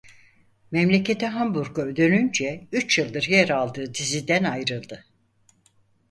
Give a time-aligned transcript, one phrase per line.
[0.71, 5.05] Memleketi Hamburg'a dönünce üç yıldır yer aldığı diziden ayrıldı.